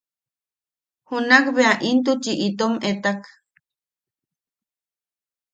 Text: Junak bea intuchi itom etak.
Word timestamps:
Junak 1.07 1.45
bea 1.57 1.73
intuchi 1.91 2.33
itom 2.47 2.73
etak. 2.91 3.21